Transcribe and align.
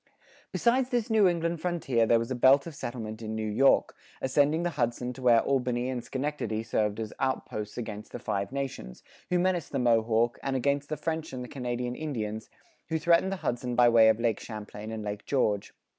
Besides 0.51 0.89
this 0.89 1.11
New 1.11 1.27
England 1.27 1.61
frontier 1.61 2.07
there 2.07 2.17
was 2.17 2.31
a 2.31 2.35
belt 2.35 2.65
of 2.65 2.73
settlement 2.73 3.21
in 3.21 3.35
New 3.35 3.47
York, 3.47 3.95
ascending 4.19 4.63
the 4.63 4.71
Hudson 4.71 5.13
to 5.13 5.21
where 5.21 5.41
Albany 5.41 5.89
and 5.91 6.03
Schenectady 6.03 6.63
served 6.63 6.99
as 6.99 7.13
outposts 7.19 7.77
against 7.77 8.11
the 8.11 8.17
Five 8.17 8.51
Nations, 8.51 9.03
who 9.29 9.37
menaced 9.37 9.71
the 9.71 9.77
Mohawk, 9.77 10.39
and 10.41 10.55
against 10.55 10.89
the 10.89 10.97
French 10.97 11.33
and 11.33 11.43
the 11.43 11.47
Canadian 11.47 11.93
Indians, 11.95 12.49
who 12.89 12.97
threatened 12.97 13.31
the 13.31 13.35
Hudson 13.45 13.75
by 13.75 13.89
way 13.89 14.09
of 14.09 14.19
Lake 14.19 14.39
Champlain 14.39 14.91
and 14.91 15.03
Lake 15.03 15.23
George. 15.27 15.71